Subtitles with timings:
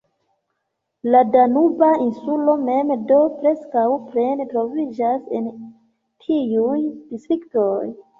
[1.15, 5.51] La Danuba Insulo mem do preskaŭ plene troviĝas en
[6.25, 6.79] tiuj
[7.13, 7.83] distriktoj.